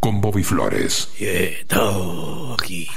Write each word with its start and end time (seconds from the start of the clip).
Con 0.00 0.20
Bobby 0.20 0.42
Flores. 0.42 1.08
Yeah, 1.18 1.50
Tao, 1.66 2.54
aquí. 2.54 2.88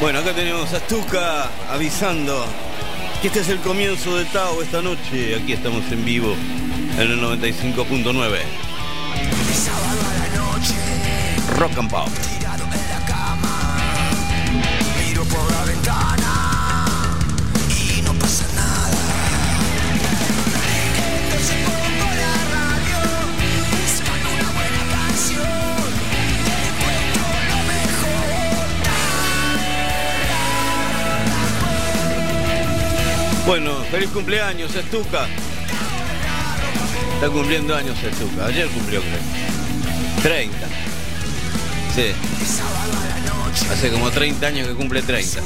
Bueno, 0.00 0.18
acá 0.20 0.34
tenemos 0.34 0.72
a 0.72 0.80
Stuka 0.80 1.50
avisando 1.70 2.44
que 3.20 3.28
este 3.28 3.40
es 3.40 3.48
el 3.48 3.58
comienzo 3.60 4.16
de 4.16 4.24
Tao 4.26 4.62
esta 4.62 4.80
noche. 4.80 5.36
Aquí 5.36 5.52
estamos 5.52 5.90
en 5.92 6.04
vivo 6.04 6.34
en 6.98 7.10
el 7.10 7.20
95.9. 7.20 8.38
Sábado 9.54 10.00
a 10.08 10.18
la 10.18 10.28
noche, 10.36 10.74
Rock 11.58 11.78
and 11.78 11.90
Pop. 11.90 12.39
Bueno, 33.50 33.74
feliz 33.90 34.08
cumpleaños, 34.10 34.70
Stuka. 34.70 35.26
Está 37.14 37.28
cumpliendo 37.30 37.74
años 37.74 37.98
Stuka. 37.98 38.46
Ayer 38.46 38.68
cumplió, 38.68 39.00
creo. 39.00 39.18
30. 40.22 40.56
Sí. 41.92 42.12
Hace 43.72 43.90
como 43.90 44.08
30 44.08 44.46
años 44.46 44.68
que 44.68 44.74
cumple 44.74 45.02
30. 45.02 45.40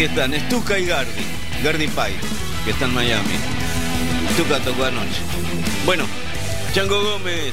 Aquí 0.00 0.08
están 0.08 0.32
Stuka 0.32 0.78
y 0.78 0.86
Gardi. 0.86 1.26
Gardi 1.62 1.86
Pai, 1.88 2.14
que 2.64 2.70
está 2.70 2.86
en 2.86 2.94
Miami. 2.94 3.34
Stuka 4.32 4.58
tocó 4.60 4.84
anoche. 4.84 5.20
Bueno, 5.84 6.06
Chango 6.72 7.02
Gómez 7.02 7.52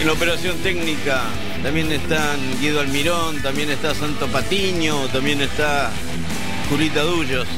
en 0.00 0.06
la 0.06 0.14
operación 0.14 0.56
técnica. 0.62 1.24
También 1.62 1.92
están 1.92 2.38
Guido 2.58 2.80
Almirón, 2.80 3.42
también 3.42 3.68
está 3.68 3.94
Santo 3.94 4.28
Patiño, 4.28 4.96
también 5.08 5.42
está 5.42 5.90
Julita 6.70 7.02
Dullos. 7.02 7.48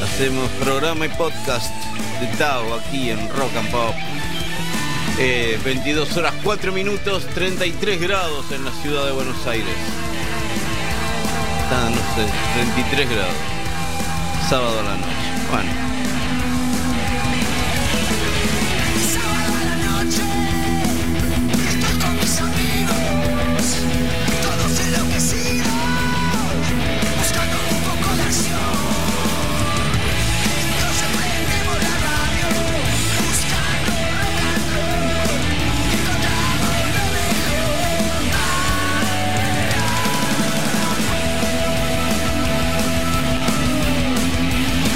Hacemos 0.00 0.48
programa 0.60 1.06
y 1.06 1.08
podcast 1.08 1.74
de 2.20 2.28
Tao 2.38 2.74
aquí 2.74 3.10
en 3.10 3.28
Rock 3.30 3.56
and 3.56 3.70
Pop. 3.72 3.94
Eh, 5.18 5.58
22 5.64 6.16
horas 6.16 6.34
4 6.44 6.70
minutos, 6.70 7.26
33 7.34 8.00
grados 8.00 8.52
en 8.52 8.64
la 8.64 8.70
ciudad 8.82 9.06
de 9.06 9.10
Buenos 9.10 9.44
Aires. 9.48 10.01
Está, 11.72 11.88
no 11.88 11.96
sé, 11.96 12.30
23 12.76 13.08
grados. 13.08 13.34
Sábado 14.50 14.80
a 14.80 14.82
la 14.82 14.96
noche. 14.98 15.16
Bueno, 15.50 15.70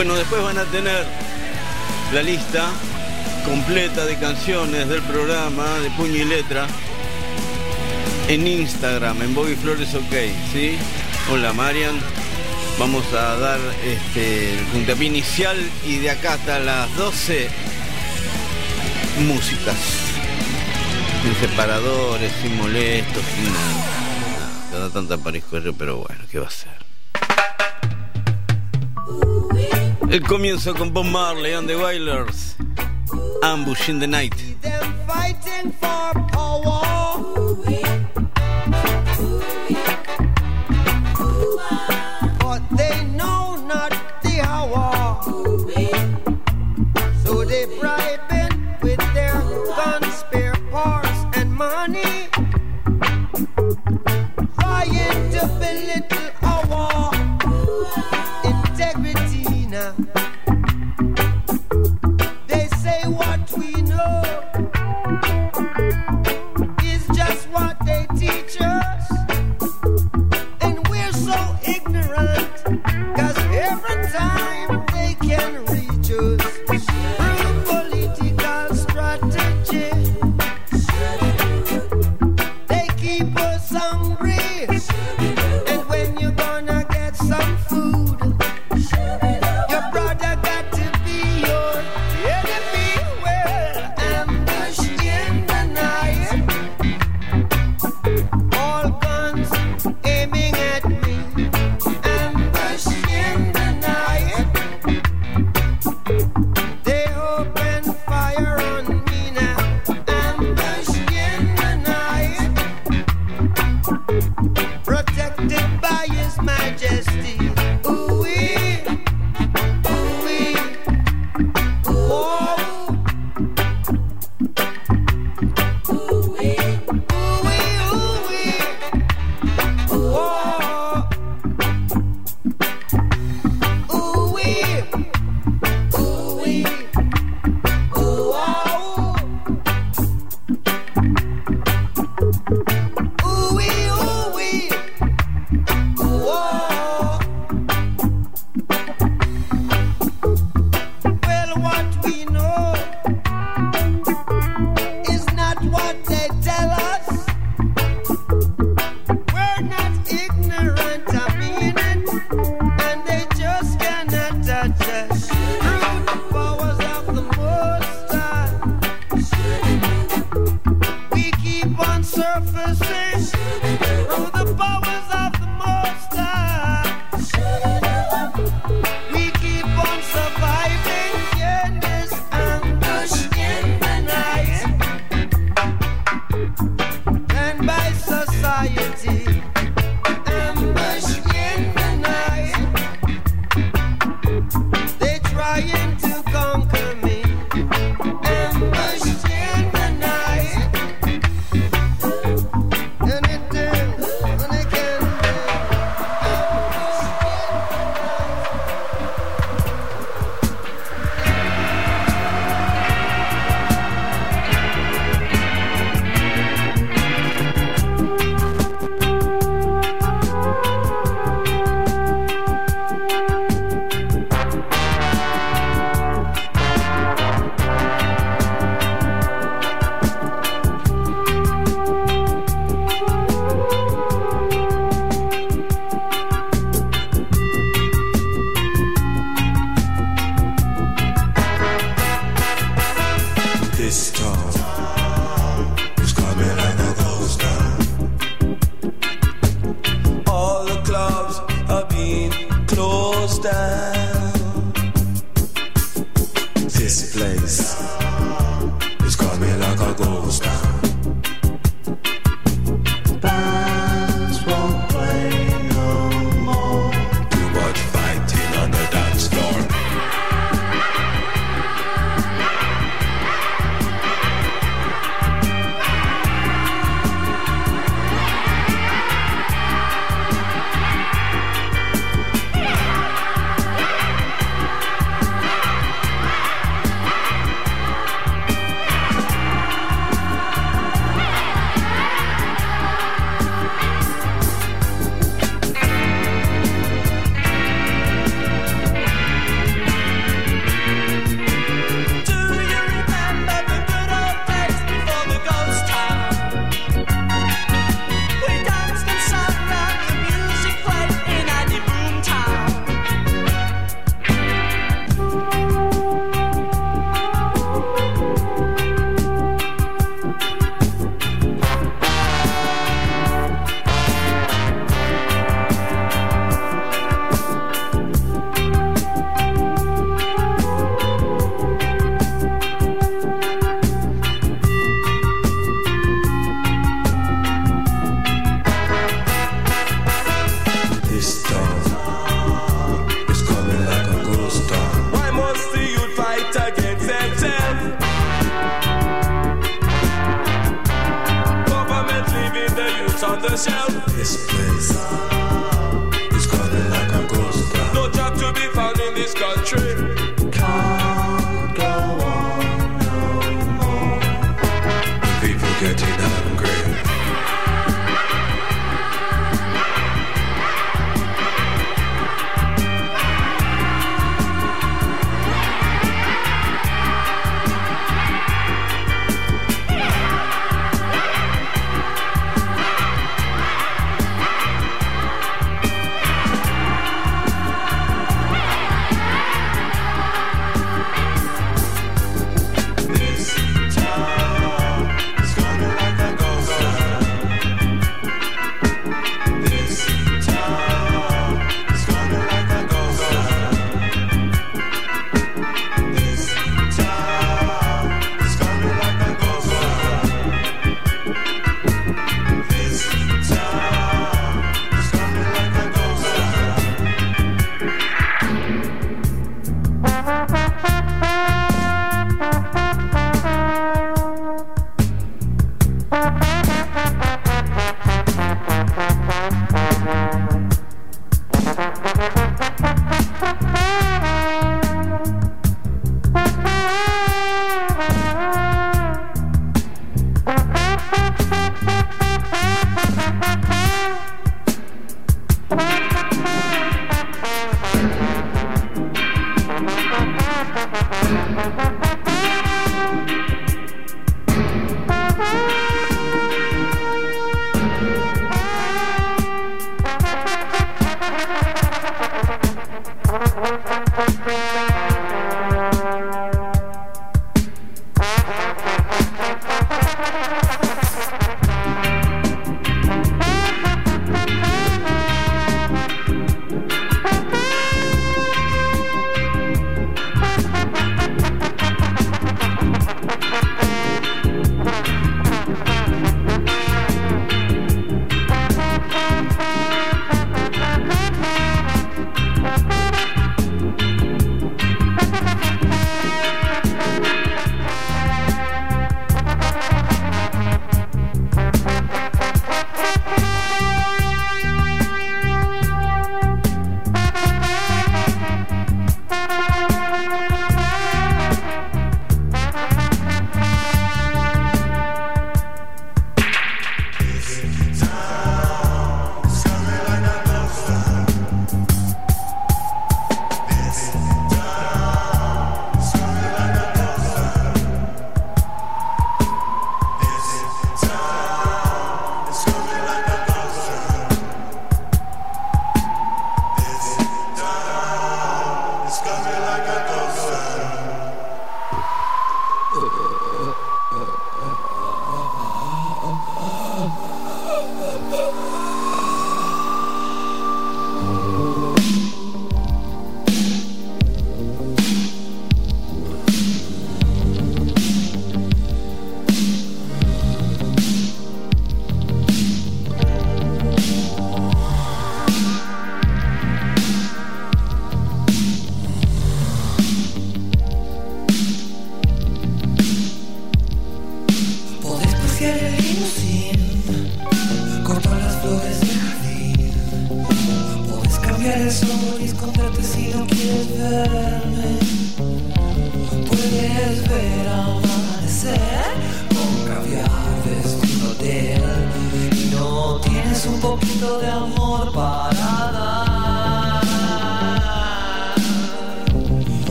bueno, 0.00 0.14
después 0.14 0.42
van 0.42 0.56
a 0.56 0.64
tener 0.64 1.04
la 2.14 2.22
lista 2.22 2.70
completa 3.44 4.06
de 4.06 4.16
canciones 4.16 4.88
del 4.88 5.02
programa 5.02 5.78
de 5.80 5.90
puño 5.90 6.14
y 6.14 6.24
letra 6.24 6.66
en 8.26 8.46
Instagram, 8.46 9.20
en 9.20 9.34
Bobby 9.34 9.56
Flores 9.56 9.94
OK, 9.94 10.14
¿sí? 10.54 10.78
Hola 11.30 11.52
Marian. 11.52 12.00
Vamos 12.78 13.04
a 13.12 13.36
dar 13.36 13.60
este, 13.84 14.54
el 14.54 14.64
puntapié 14.72 15.08
inicial 15.08 15.58
y 15.86 15.98
de 15.98 16.08
acá 16.08 16.32
hasta 16.32 16.60
las 16.60 16.96
12 16.96 17.50
músicas. 19.26 19.76
Sin 21.22 21.34
separadores, 21.46 22.32
sin 22.40 22.56
molestos, 22.56 23.22
sin 23.34 23.52
nada. 23.52 24.90
Cada 24.90 25.60
yo, 25.60 25.74
pero 25.74 25.98
bueno, 25.98 26.24
¿qué 26.30 26.38
va 26.38 26.46
a 26.46 26.50
ser? 26.50 26.79
El 30.10 30.22
comienzo 30.26 30.74
con 30.74 30.92
Bob 30.92 31.06
Marley 31.06 31.52
and 31.52 31.68
the 31.68 31.76
Wailers. 31.76 32.56
Ambush 33.42 33.88
in 33.88 34.00
the 34.00 34.08
Night. 34.08 34.34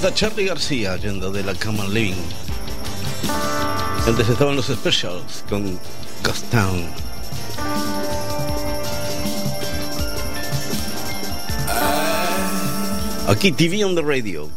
está 0.00 0.14
Charlie 0.14 0.46
García 0.46 0.96
yendo 0.96 1.30
de 1.30 1.44
la 1.44 1.54
Cama 1.54 1.84
Living. 1.86 2.16
Antes 4.06 4.30
estaban 4.30 4.56
los 4.56 4.68
Specials 4.68 5.44
con 5.46 5.78
Ghost 6.24 6.50
Town. 6.50 6.88
Aquí 13.28 13.52
TV 13.52 13.84
on 13.84 13.94
the 13.94 14.02
radio. 14.02 14.48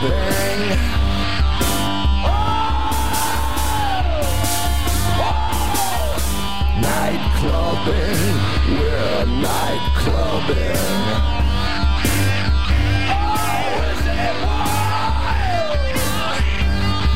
bang. 0.00 0.78
night 6.80 7.24
clubbing. 7.38 8.36
We're 8.78 9.26
night 9.26 9.84
clubbing. 9.96 10.78
Oh, 13.10 13.88
is 13.90 14.04
it 14.06 14.36
wild? 14.44 15.80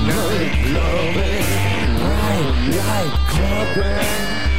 Night 0.09 0.55
clubbing. 0.66 1.90
Night, 2.03 2.55
night 2.79 3.14
clubbing. 3.29 4.52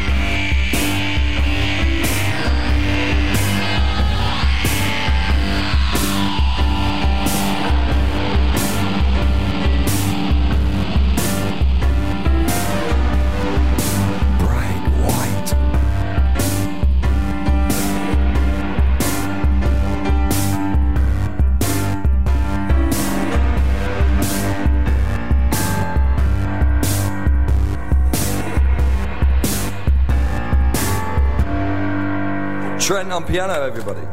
Trent 32.84 33.14
on 33.14 33.24
piano, 33.24 33.54
everybody. 33.54 34.02
Thanks 34.02 34.12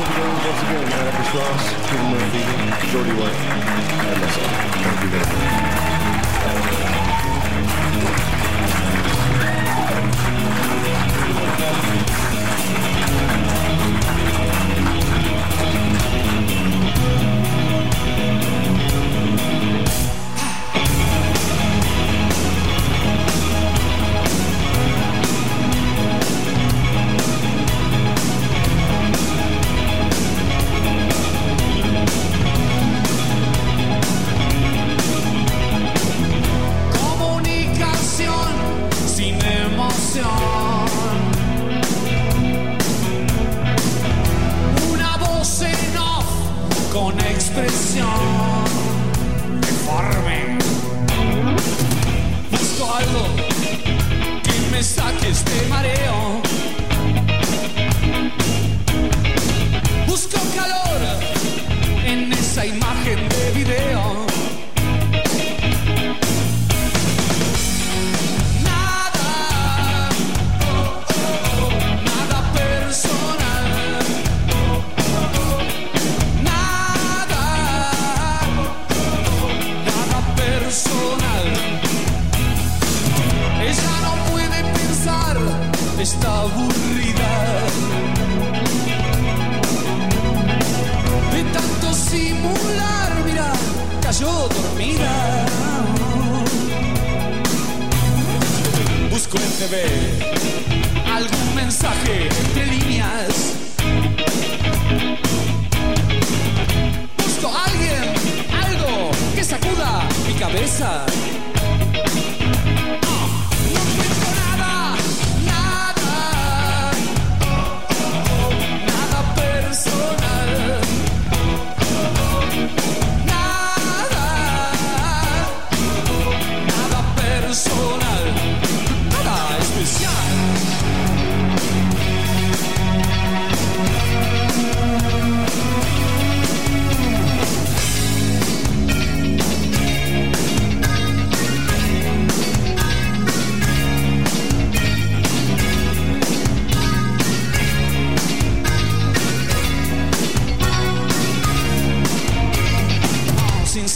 everyone 0.00 0.34
once 0.44 0.62
again, 0.62 0.86
Adam 0.90 1.24
Cross, 1.30 1.64
Jim 1.88 2.02
Murphy, 2.10 2.42
Jordy 2.90 3.12
White, 3.12 3.30
and 3.30 4.20
myself. 4.20 4.50
Thank 4.74 5.02
you 5.04 5.08
very 5.08 5.24
much. 5.24 5.65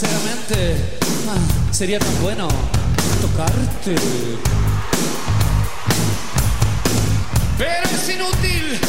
sinceramente, 0.00 0.76
ah, 1.28 1.72
sería 1.72 1.98
tan 1.98 2.22
bueno 2.22 2.48
tocarte. 3.20 3.94
Pero 7.58 7.84
es 7.84 8.08
inútil. 8.08 8.80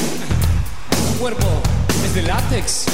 Tu 0.90 1.20
cuerpo 1.20 1.62
es 2.06 2.16
de 2.16 2.24
látex. 2.24 2.86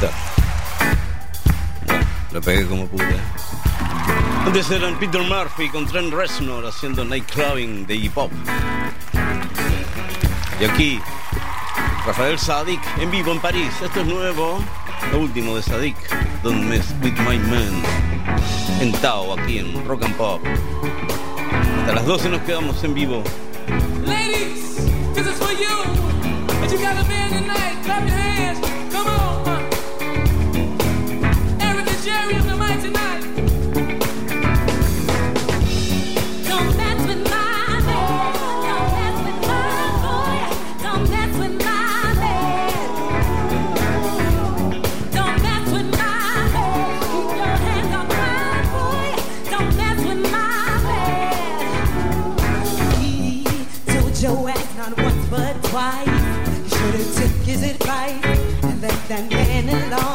Bueno, 0.00 0.14
lo 2.32 2.40
pegué 2.40 2.66
como 2.66 2.86
pude. 2.86 3.16
Antes 4.46 4.70
eran 4.70 4.98
Peter 4.98 5.22
Murphy 5.22 5.68
con 5.68 5.86
Trent 5.86 6.12
Reznor 6.12 6.66
haciendo 6.66 7.04
nightclubbing 7.04 7.86
de 7.86 7.94
hip 7.94 8.16
hop. 8.16 8.30
Y 10.60 10.64
aquí, 10.64 11.00
Rafael 12.06 12.38
Sadik 12.38 12.80
en 12.98 13.10
vivo 13.10 13.32
en 13.32 13.40
París. 13.40 13.72
Esto 13.82 14.00
es 14.00 14.06
nuevo, 14.06 14.58
lo 15.10 15.18
último 15.18 15.56
de 15.56 15.62
Sadik, 15.62 15.96
Don't 16.42 16.62
Mess 16.64 16.94
With 17.02 17.18
My 17.28 17.38
Man. 17.38 17.82
En 18.80 18.92
Tao, 19.00 19.38
aquí 19.38 19.58
en 19.58 19.84
Rock 19.86 20.04
and 20.04 20.16
Pop. 20.16 20.40
Hasta 21.80 21.92
las 21.92 22.06
12 22.06 22.28
nos 22.30 22.40
quedamos 22.42 22.82
en 22.84 22.94
vivo. 22.94 23.22
Ladies. 24.04 24.61
gotta 26.82 27.08
be 27.08 27.14
in 27.14 27.30
the 27.30 27.40
night. 27.42 27.84
Clap 27.84 28.02
your 28.02 28.10
hands. 28.10 28.21
and 59.12 59.28
man 59.28 59.92
alone. 59.92 60.11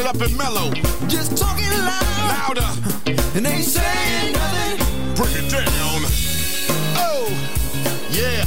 It 0.00 0.06
up 0.06 0.20
and 0.20 0.36
mellow. 0.36 0.72
Just 1.08 1.36
talking 1.36 1.68
loud, 1.70 2.56
Louder. 2.56 2.70
and 3.36 3.46
ain't 3.46 3.64
saying 3.64 4.32
nothing. 4.32 4.78
Break 5.14 5.34
it 5.36 5.50
down. 5.50 6.00
Oh, 6.96 7.28
yeah. 8.10 8.44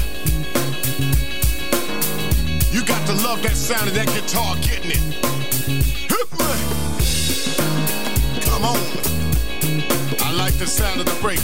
You 2.71 2.83
got 2.85 3.05
to 3.07 3.13
love 3.27 3.43
that 3.43 3.55
sound 3.55 3.87
of 3.87 3.93
that 3.95 4.07
guitar 4.07 4.55
getting 4.61 4.91
it. 4.91 5.03
Come 8.45 8.63
on. 8.63 8.79
I 10.21 10.31
like 10.33 10.53
the 10.57 10.67
sound 10.67 10.99
of 11.01 11.05
the 11.05 11.17
break. 11.21 11.41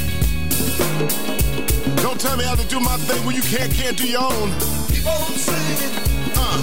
Don't 2.01 2.19
tell 2.19 2.37
me 2.37 2.45
how 2.45 2.55
to 2.55 2.67
do 2.67 2.79
my 2.79 2.97
thing 2.97 3.23
when 3.25 3.35
you 3.35 3.41
can't 3.43 3.71
can't 3.71 3.97
do 3.97 4.07
your 4.07 4.23
own. 4.23 4.49
Keep 4.89 5.05
on 5.05 5.31
singing, 5.33 5.93
Uh, 6.35 6.61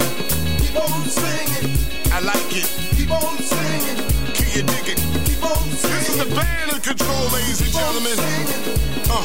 keep 0.59 0.77
on 0.77 1.05
singing, 1.05 2.13
I 2.13 2.21
like 2.21 2.57
it. 2.57 2.86
Keep 3.21 3.29
on 3.29 3.39
singing, 3.39 3.97
Can 4.35 4.49
you 4.57 4.63
dig 4.63 4.89
it? 4.89 4.99
keep 5.27 5.43
on 5.45 5.57
singing. 5.71 5.97
This 5.99 6.09
is 6.11 6.19
the 6.19 6.35
band 6.35 6.73
in 6.73 6.81
control, 6.81 7.25
ladies 7.33 7.61
and 7.61 7.73
gentlemen. 7.73 8.19
Uh, 9.09 9.25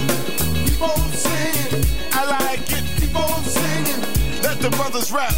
Keep 0.66 0.82
on 0.82 1.12
singing, 1.12 1.86
I 2.14 2.26
like 2.26 2.72
it. 2.72 2.84
keep 3.00 3.16
on 3.16 3.44
singing. 3.44 4.02
Let 4.44 4.60
the 4.60 4.70
brothers 4.72 5.12
rap. 5.12 5.34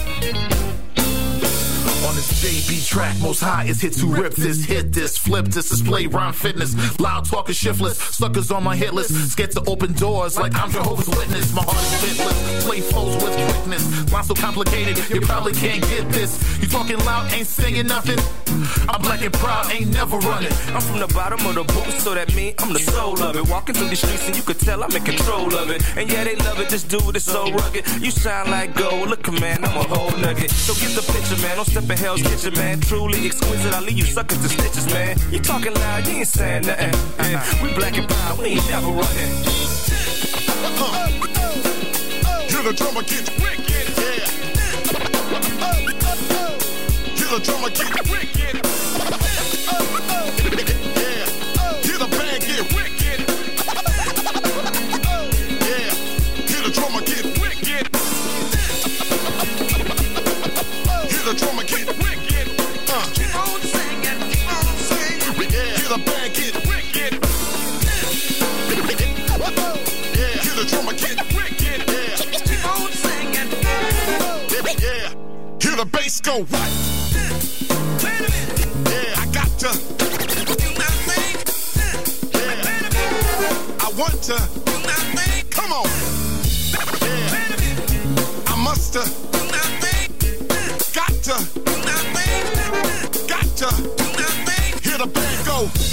On 2.08 2.16
this 2.16 2.33
JB 2.44 2.86
track, 2.86 3.16
most 3.22 3.40
high 3.40 3.64
is 3.64 3.80
hit 3.82 3.94
to 3.94 4.06
rip 4.06 4.34
this, 4.34 4.66
hit 4.66 4.92
this, 4.92 5.18
flip 5.18 5.46
this, 5.46 5.70
display 5.70 6.08
rhyme 6.08 6.34
fitness. 6.34 6.76
Loud 7.00 7.24
talking 7.24 7.56
shiftless, 7.56 7.98
suckers 7.98 8.52
on 8.52 8.66
my 8.66 8.76
hit 8.76 8.94
list. 8.94 9.32
Scared 9.32 9.52
to 9.52 9.64
open 9.66 9.94
doors 9.94 10.38
like 10.38 10.54
I'm 10.54 10.70
Jehovah's 10.70 11.08
Witness. 11.08 11.56
My 11.56 11.62
heart 11.64 11.78
is 11.78 11.94
fitless, 12.04 12.66
play 12.66 12.82
foes 12.82 13.16
with 13.24 13.34
quickness. 13.48 14.12
Line 14.12 14.24
so 14.26 14.34
complicated, 14.34 14.98
you 15.10 15.22
probably 15.22 15.54
can't 15.54 15.82
get 15.84 16.10
this. 16.10 16.62
You 16.62 16.68
talking 16.68 16.98
loud, 17.06 17.32
ain't 17.32 17.48
saying 17.48 17.88
nothing. 17.88 18.20
I'm 18.90 19.02
black 19.02 19.22
and 19.22 19.34
proud, 19.34 19.72
ain't 19.72 19.94
never 19.94 20.18
running. 20.18 20.52
I'm 20.76 20.82
from 20.82 21.00
the 21.00 21.08
bottom 21.08 21.40
of 21.48 21.56
the 21.56 21.64
boot, 21.64 21.94
so 22.00 22.14
that 22.14 22.36
mean 22.36 22.56
I'm 22.60 22.74
the 22.74 22.80
soul 22.80 23.22
of 23.24 23.38
it. 23.38 23.50
Walking 23.50 23.74
through 23.74 23.90
the 23.90 23.96
streets 23.96 24.28
and 24.28 24.36
you 24.36 24.44
could 24.44 24.60
tell 24.60 24.84
I'm 24.84 24.92
in 24.92 25.04
control 25.04 25.56
of 25.56 25.70
it. 25.70 25.82
And 25.98 26.12
yeah, 26.12 26.26
they 26.26 26.36
love 26.36 26.60
it, 26.60 26.68
this 26.68 26.84
dude 26.84 27.16
is 27.16 27.24
so 27.24 27.50
rugged. 27.52 27.88
You 28.02 28.12
shine 28.12 28.52
like 28.52 28.76
gold, 28.76 29.10
look, 29.10 29.32
man, 29.40 29.64
I'm 29.64 29.78
a 29.78 29.84
whole 29.96 30.12
nugget. 30.20 30.52
So 30.52 30.74
get 30.76 30.92
the 30.92 31.02
picture, 31.14 31.42
man, 31.42 31.56
don't 31.56 31.68
step 31.68 31.90
in 31.90 31.98
hell's 31.98 32.22
kitchen, 32.34 32.54
man. 32.56 32.80
Truly 32.82 33.26
exquisite, 33.26 33.74
I 33.74 33.80
leave 33.80 33.98
you 33.98 34.06
suckers 34.06 34.42
to 34.42 34.50
stitches, 34.50 34.88
man. 34.88 35.18
You 35.32 35.40
talking 35.40 35.74
loud, 35.74 36.08
you 36.08 36.18
ain't 36.18 36.28
saying 36.28 36.66
nothing. 36.66 36.94
And 37.20 37.62
we 37.62 37.74
black 37.76 37.98
and 37.98 38.08
proud, 38.08 38.40
we 38.40 38.46
ain't 38.46 38.70
never 38.70 38.88
running. 38.88 39.34
Hear 42.50 42.64
the 42.64 42.74
drummer 42.76 43.04
get 43.04 43.30
wicked, 43.42 43.88
yeah. 44.00 44.28
Hear 47.16 47.28
the 47.28 47.40
drummer 47.44 47.70
get 47.70 48.10
wicked. 48.10 48.63
Go 76.24 76.40
minute. 76.40 76.72
Yeah, 78.88 79.20
I 79.20 79.26
got 79.34 79.50
to. 79.60 79.68
Yeah. 82.34 82.64
I 83.82 83.92
want 83.98 84.24
to. 84.24 84.38
Come 85.52 85.74
on. 85.74 85.86
Yeah. 87.02 87.44
I 88.48 88.56
must. 88.64 88.94
Got 90.94 91.14
to. 91.24 91.36
Got 93.28 93.58
to. 93.58 93.70
Do 94.82 94.98
the 94.98 95.08
band 95.14 95.46
go. 95.46 95.93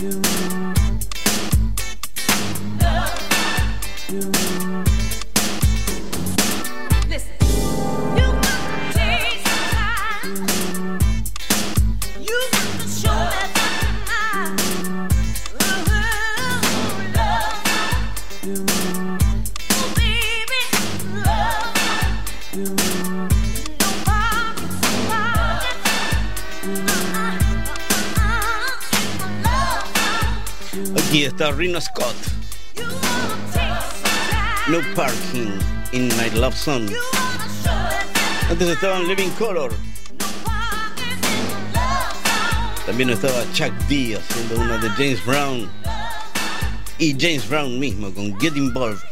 you. 0.00 0.47
Rino 31.58 31.80
Scott. 31.80 32.14
No 34.68 34.80
parking 34.94 35.58
in 35.92 36.06
my 36.16 36.28
love 36.38 36.54
song. 36.54 36.88
Antes 38.48 38.68
estaban 38.68 39.08
Living 39.08 39.30
Color. 39.36 39.72
También 42.86 43.10
estaba 43.10 43.44
Chuck 43.52 43.72
D 43.88 44.16
haciendo 44.16 44.60
una 44.60 44.78
de 44.78 44.88
James 44.90 45.24
Brown. 45.26 45.68
Y 47.00 47.16
James 47.18 47.48
Brown 47.48 47.76
mismo 47.80 48.14
con 48.14 48.38
Get 48.38 48.56
Involved. 48.56 49.02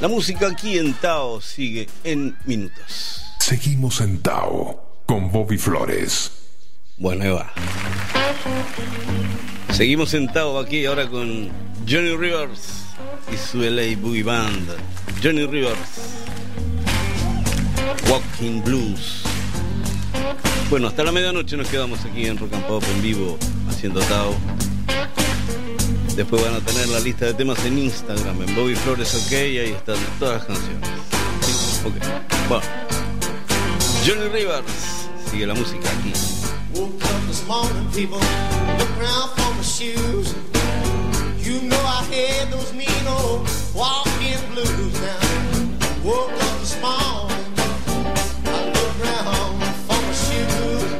La 0.00 0.06
música 0.06 0.46
aquí 0.46 0.78
en 0.78 0.94
Tao 0.94 1.40
sigue 1.40 1.88
en 2.04 2.38
minutos. 2.44 3.24
Seguimos 3.40 4.00
en 4.00 4.22
Tao 4.22 5.02
con 5.04 5.32
Bobby 5.32 5.58
Flores. 5.58 6.30
Bueno, 6.96 7.24
ahí 7.24 7.30
va. 7.30 7.52
Seguimos 9.78 10.10
sentados 10.10 10.66
aquí 10.66 10.86
ahora 10.86 11.08
con 11.08 11.50
Johnny 11.88 12.16
Rivers 12.16 12.82
y 13.32 13.36
su 13.36 13.58
LA 13.58 13.96
Boogie 14.00 14.24
Band. 14.24 14.70
Johnny 15.22 15.46
Rivers. 15.46 15.78
Walking 18.10 18.60
Blues. 18.64 19.22
Bueno, 20.68 20.88
hasta 20.88 21.04
la 21.04 21.12
medianoche 21.12 21.56
nos 21.56 21.68
quedamos 21.68 22.04
aquí 22.04 22.26
en 22.26 22.36
Rock 22.38 22.54
and 22.54 22.64
Pop 22.64 22.82
en 22.92 23.02
vivo 23.02 23.38
haciendo 23.68 24.00
Tao. 24.00 24.34
Después 26.16 26.42
van 26.42 26.54
a 26.54 26.60
tener 26.60 26.88
la 26.88 26.98
lista 26.98 27.26
de 27.26 27.34
temas 27.34 27.64
en 27.64 27.78
Instagram, 27.78 28.42
en 28.48 28.56
Bobby 28.56 28.74
Flores 28.74 29.14
OK, 29.14 29.32
ahí 29.32 29.76
están 29.76 29.94
todas 30.18 30.38
las 30.38 30.44
canciones. 30.44 30.88
Okay. 31.86 32.00
Bueno. 32.48 32.66
Johnny 34.04 34.28
Rivers 34.28 35.08
sigue 35.30 35.46
la 35.46 35.54
música 35.54 35.88
aquí. 36.00 36.37
Woke 36.74 37.02
up 37.02 37.22
this 37.26 37.46
morning, 37.46 37.90
people, 37.92 38.18
look 38.18 38.90
around 38.98 39.30
for 39.30 39.54
my 39.54 39.62
shoes. 39.62 40.34
You 41.38 41.62
know 41.62 41.78
I 41.78 42.04
had 42.12 42.52
those 42.52 42.72
mean 42.74 43.06
old 43.06 43.48
walking 43.74 44.38
blues 44.52 45.00
now. 45.00 45.18
Woke 46.04 46.30
up 46.30 46.60
this 46.60 46.78
morning, 46.80 47.54
I 48.44 48.72
around 49.00 49.62
for 49.86 50.00
my 50.02 50.12
shoes. 50.12 50.92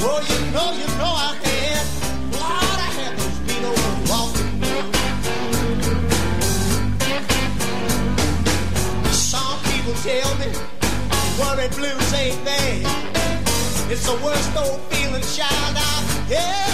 Oh, 0.00 0.20
you 0.30 0.38
know, 0.54 0.70
you 0.78 0.86
know 0.98 1.12
I 1.12 1.34
had, 1.42 1.84
Lord, 2.32 2.78
I 2.78 2.90
had 2.94 3.12
those 3.18 3.40
mean 3.48 3.64
old 3.64 4.08
walking 4.08 4.52
blues. 4.60 4.94
Some 9.16 9.58
people 9.64 9.94
tell 9.94 10.32
me 10.38 10.67
Worry 11.38 11.68
blues 11.68 12.12
ain't 12.14 12.34
thing. 12.44 12.82
It's 13.90 14.04
the 14.06 14.18
worst 14.24 14.56
old 14.56 14.80
feeling, 14.90 15.22
child. 15.22 15.76
I 15.76 16.26
yeah. 16.28 16.67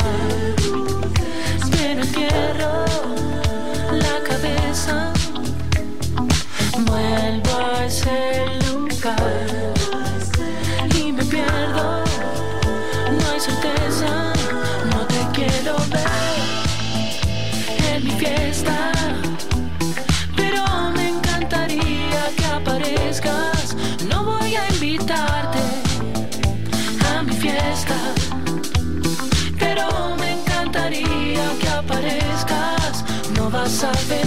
heart. 0.00 0.61
surface 33.82 34.21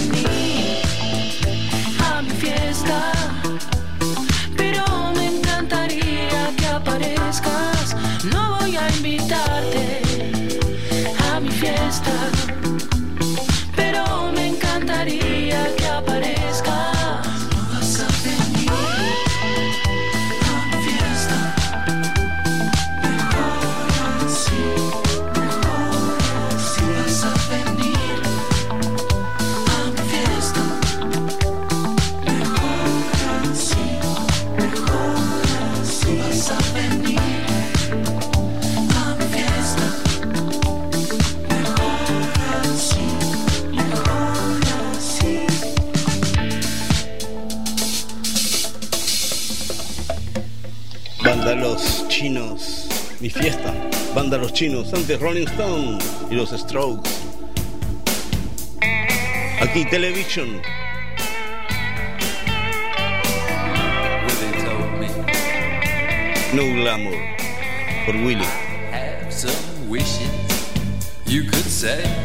Fiesta, 53.38 53.74
Banda 54.14 54.38
Los 54.38 54.52
Chinos, 54.52 54.92
antes 54.94 55.20
Rolling 55.20 55.46
Stone 55.46 55.98
y 56.30 56.34
los 56.34 56.50
Strokes. 56.50 57.10
Aquí 59.60 59.84
Television. 59.90 60.62
No 66.54 66.62
glamour 66.62 67.14
por 68.06 68.14
Willy. 68.16 68.46
Have 68.92 69.30
some 69.30 69.88
wishes 69.88 70.30
you 71.26 71.42
could 71.42 71.66
say. 71.66 72.15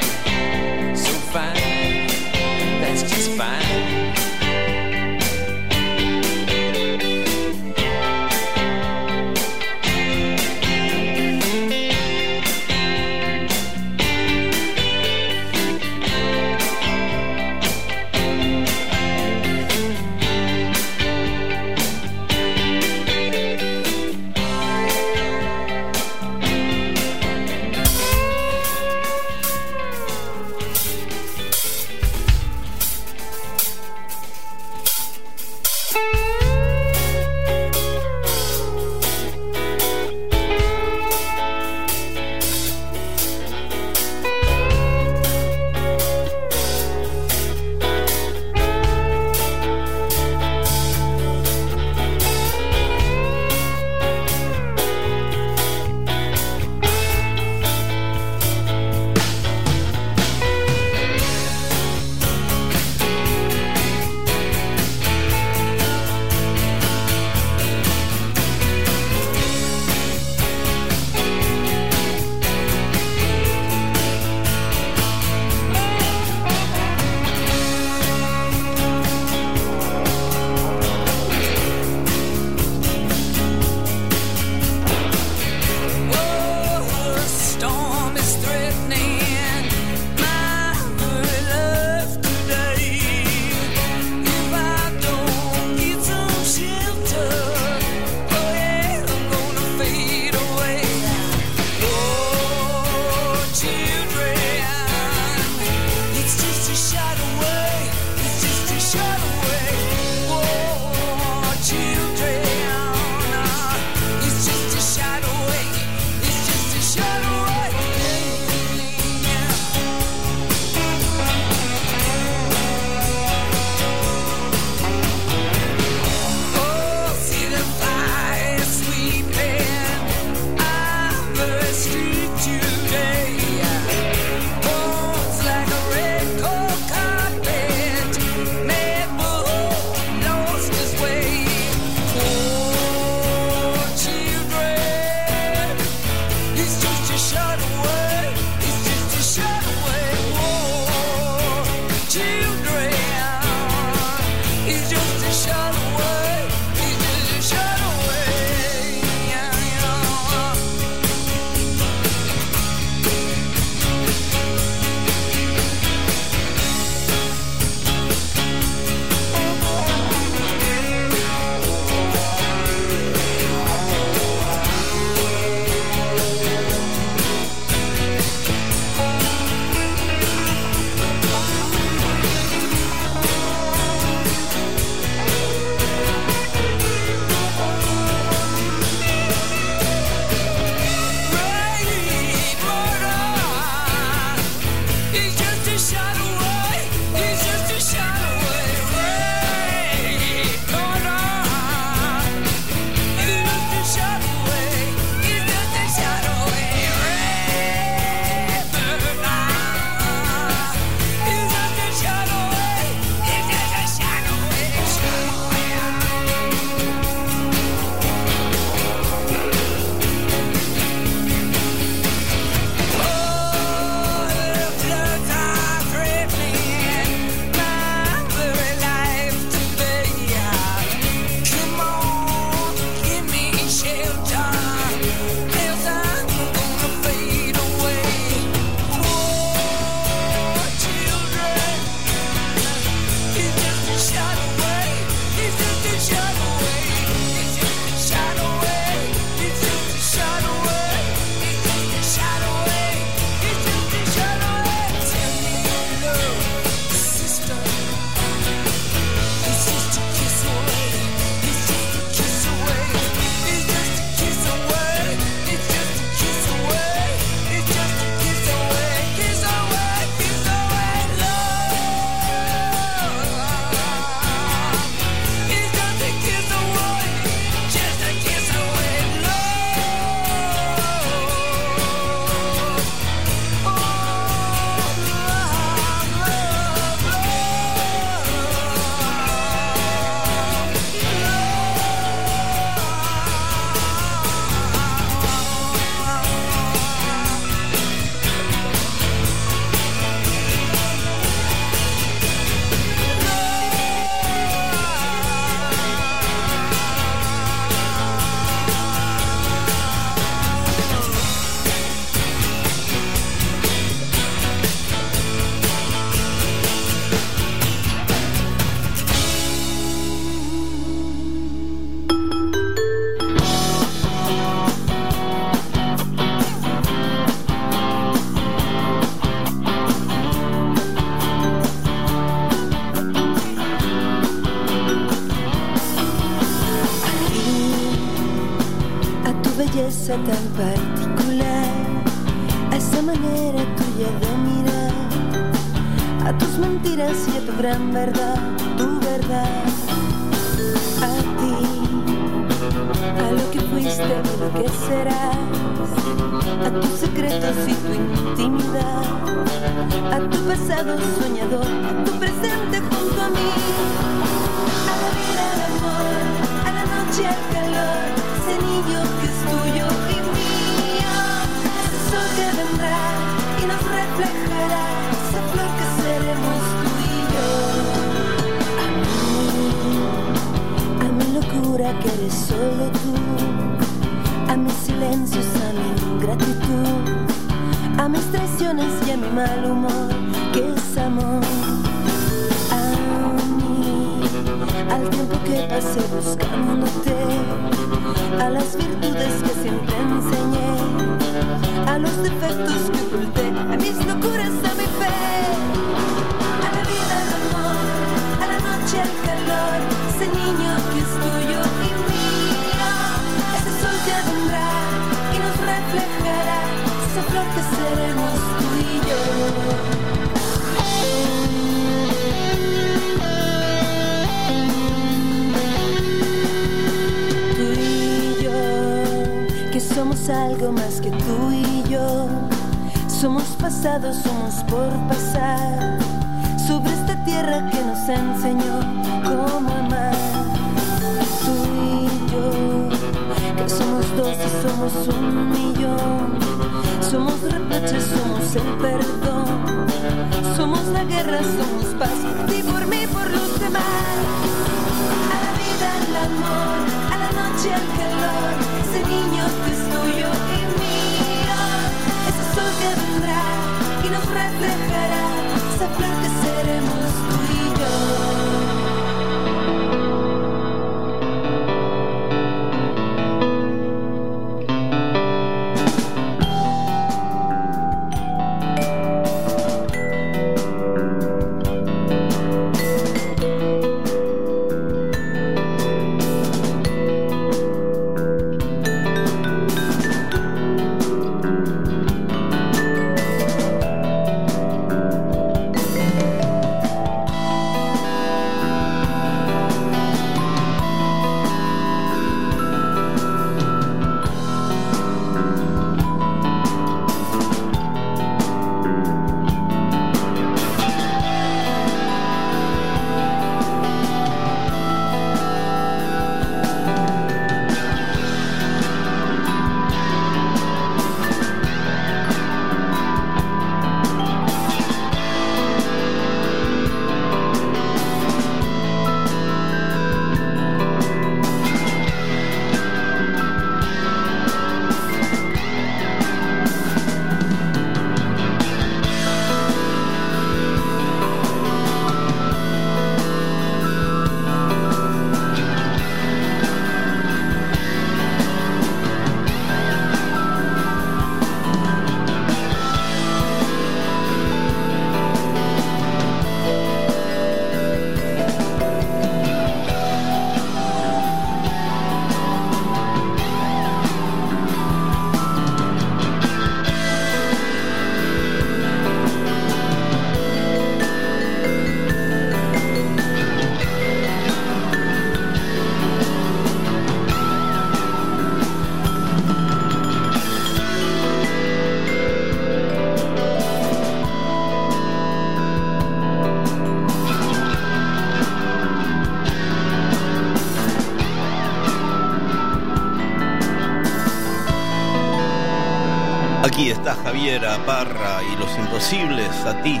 Marta 597.04 597.22
Javiera 597.22 597.84
Parra 597.84 598.40
y 598.42 598.56
Los 598.56 598.78
Imposibles 598.78 599.50
a 599.66 599.82
ti. 599.82 600.00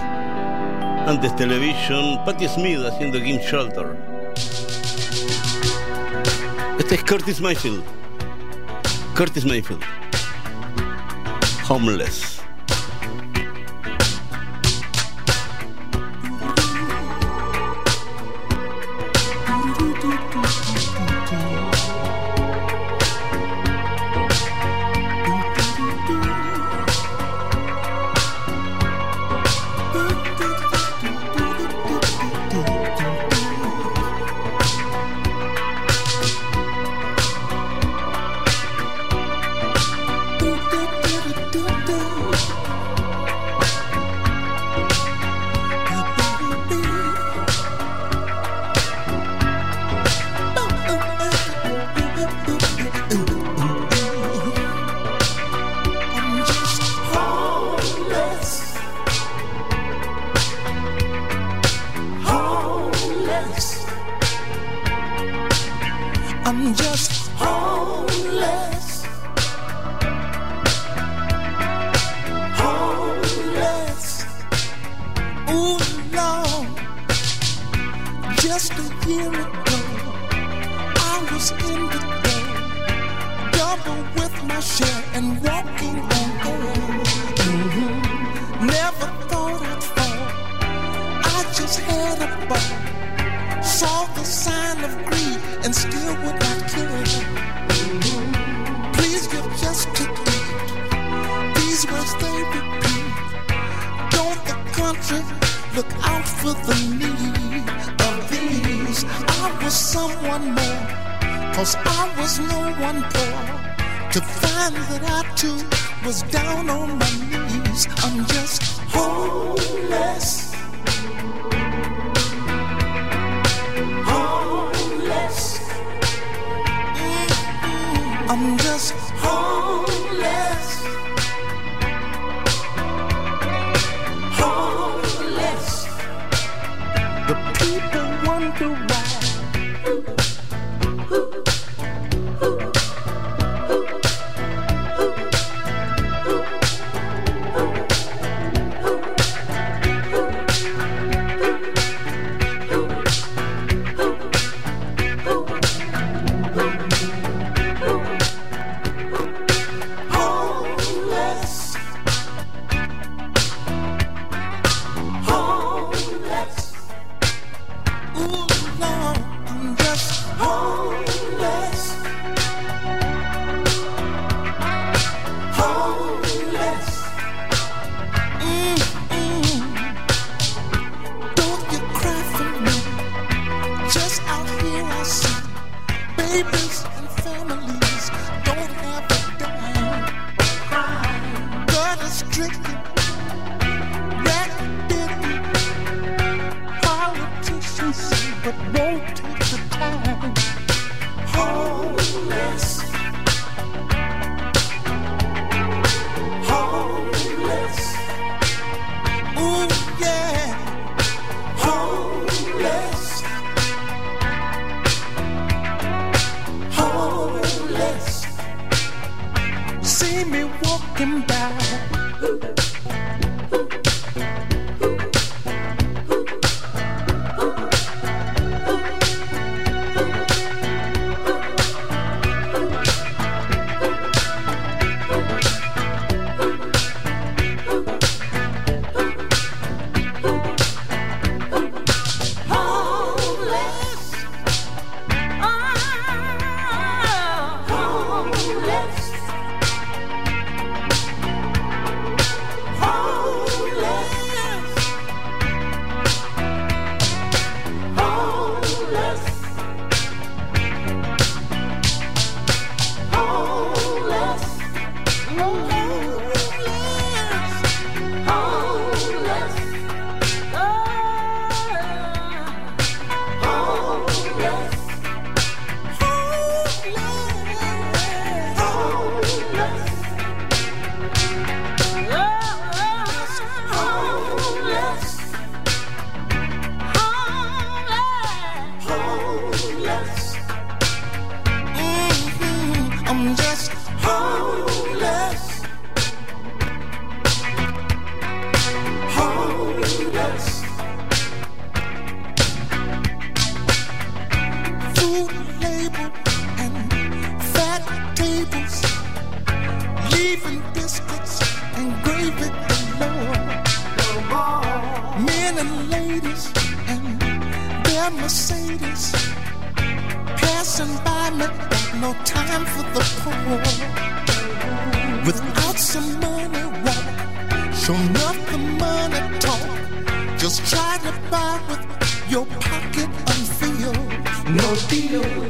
Antes 1.06 1.36
Television, 1.36 2.24
Patti 2.24 2.48
Smith 2.48 2.78
haciendo 2.78 3.18
Game 3.18 3.42
Shelter. 3.42 3.94
Este 6.78 6.94
es 6.94 7.04
Curtis 7.04 7.42
Mayfield. 7.42 7.84
Curtis 9.14 9.44
Mayfield. 9.44 9.82
Homeless. 11.68 12.33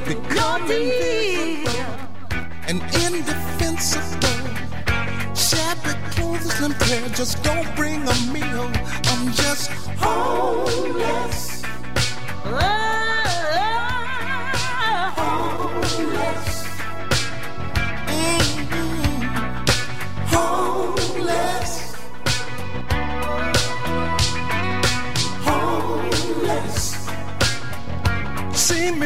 becoming 0.07 0.89
visible 0.89 1.85
and 2.67 2.81
indefensible. 3.05 4.41
Shabby 5.35 5.93
clothes 6.13 6.61
and 6.63 6.75
just 7.15 7.43
don't 7.43 7.69
bring 7.77 8.01
a 8.09 8.15
meal. 8.33 8.71
I'm 9.11 9.33
just 9.33 9.71
homeless. 9.99 11.63
homeless. 15.17 16.54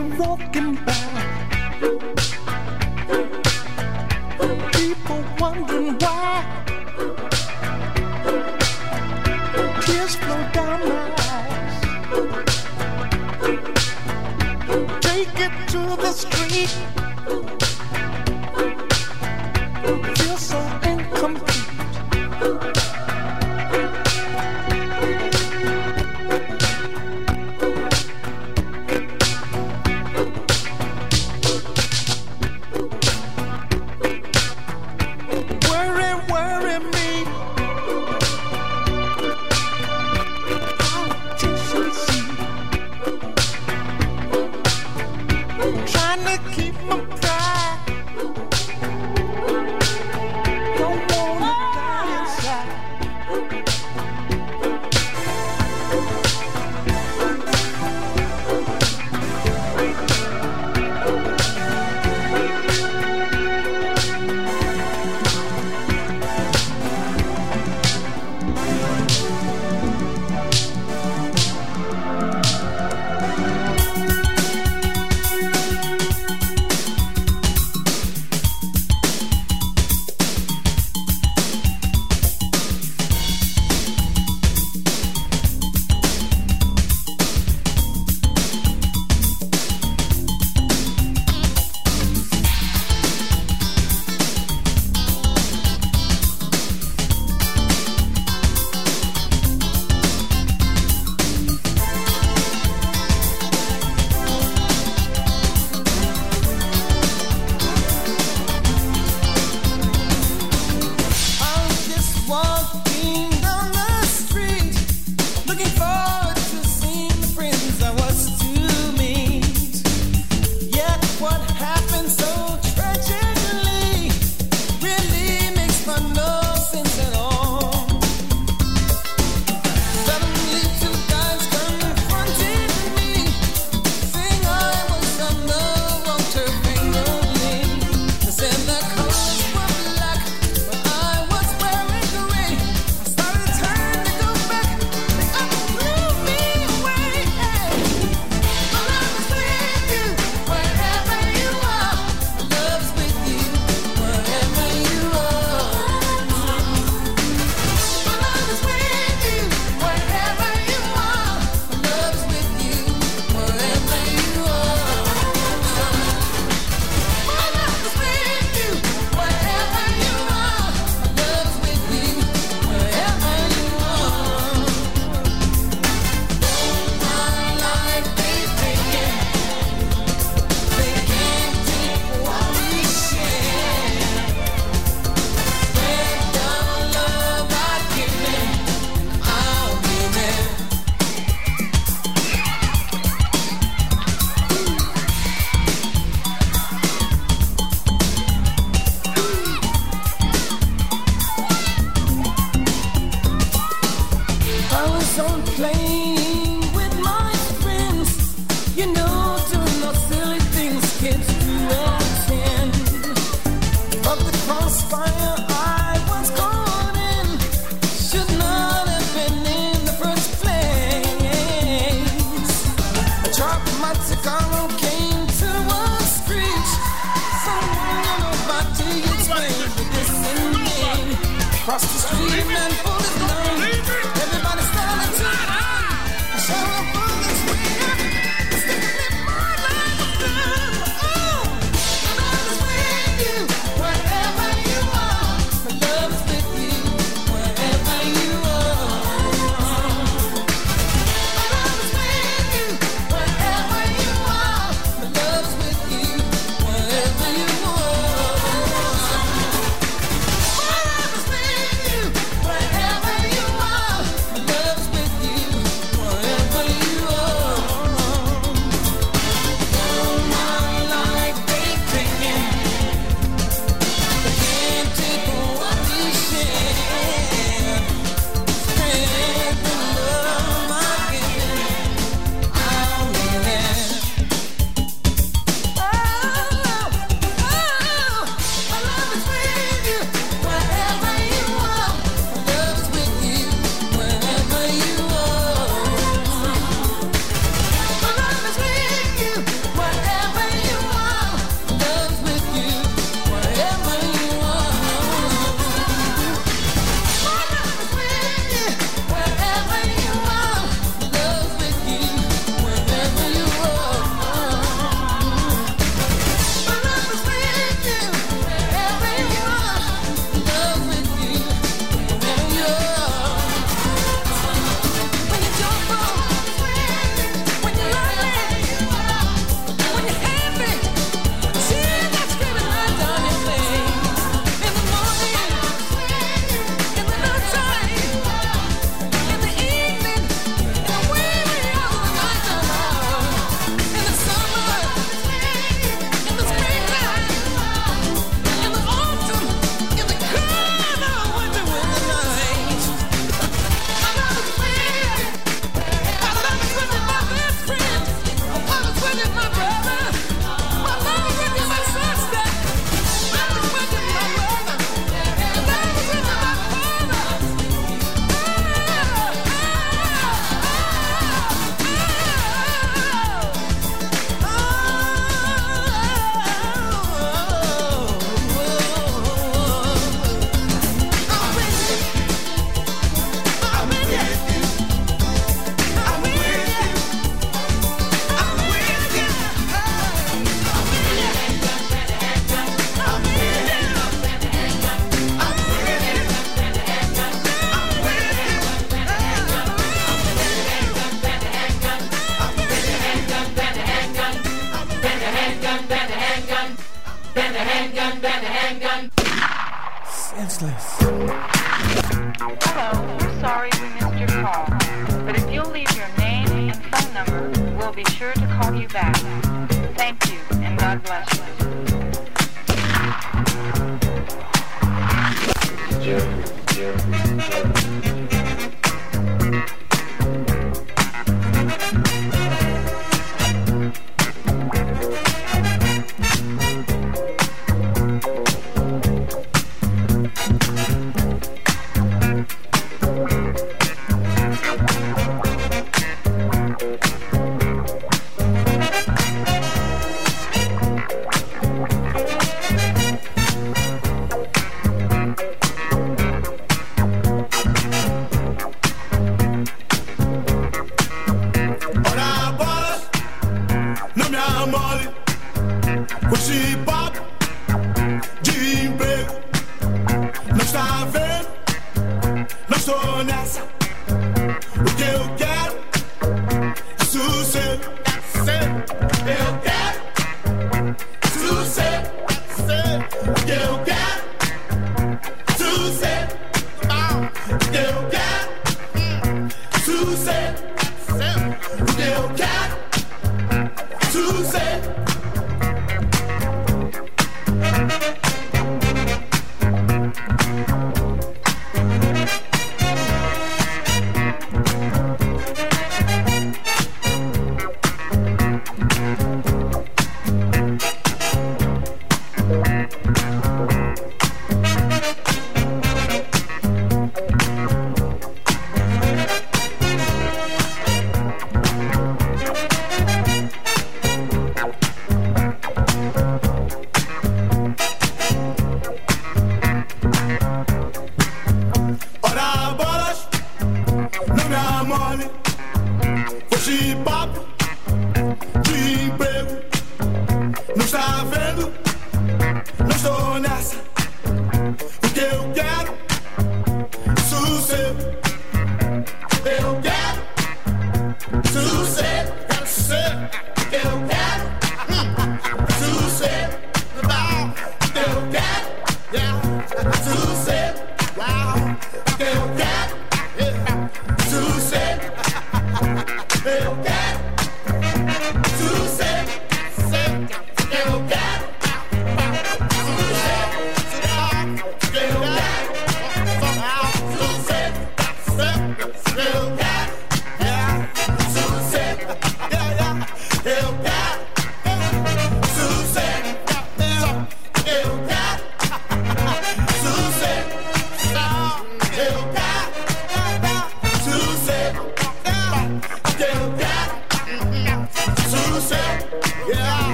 me 0.00 0.16
walking 0.18 0.74
by. 0.84 0.92
People 4.72 5.24
wondering 5.38 5.98
why. 5.98 6.43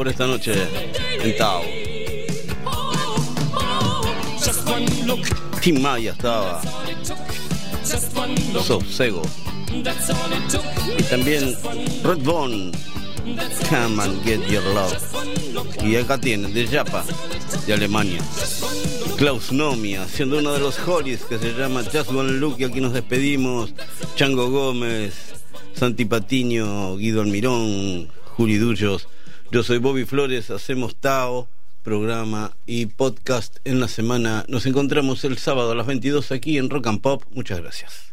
Por 0.00 0.08
esta 0.08 0.26
noche 0.26 0.54
en 1.22 1.36
Tao. 1.36 1.60
Tim 5.60 5.78
Maya 5.78 6.12
estaba. 6.12 6.62
Sosego. 8.66 9.20
Y 10.96 11.02
también 11.02 11.54
Redbone, 12.02 12.72
Come 13.68 14.02
and 14.02 14.24
Get 14.24 14.40
Your 14.48 14.64
Love. 14.72 15.84
Y 15.84 15.96
acá 15.96 16.18
tienen, 16.18 16.54
de 16.54 16.66
Japa, 16.66 17.04
de 17.66 17.74
Alemania. 17.74 18.22
Klaus 19.18 19.52
Nomi, 19.52 19.96
haciendo 19.96 20.38
uno 20.38 20.54
de 20.54 20.60
los 20.60 20.78
Hollies 20.78 21.26
que 21.26 21.38
se 21.38 21.52
llama 21.52 21.82
Just 21.84 22.08
One 22.08 22.38
Look. 22.38 22.58
Y 22.58 22.64
aquí 22.64 22.80
nos 22.80 22.94
despedimos. 22.94 23.74
Chango 24.16 24.48
Gómez, 24.48 25.34
Santi 25.74 26.06
Patiño, 26.06 26.96
Guido 26.96 27.20
Almirón, 27.20 28.08
Juli 28.34 28.56
Dullos. 28.56 29.06
Yo 29.52 29.64
soy 29.64 29.78
Bobby 29.78 30.04
Flores, 30.04 30.48
hacemos 30.52 30.94
Tao, 30.94 31.48
programa 31.82 32.56
y 32.66 32.86
podcast 32.86 33.56
en 33.64 33.80
la 33.80 33.88
semana. 33.88 34.44
Nos 34.46 34.64
encontramos 34.64 35.24
el 35.24 35.38
sábado 35.38 35.72
a 35.72 35.74
las 35.74 35.88
22 35.88 36.30
aquí 36.30 36.56
en 36.56 36.70
Rock 36.70 36.86
and 36.86 37.00
Pop. 37.00 37.24
Muchas 37.32 37.60
gracias. 37.60 38.09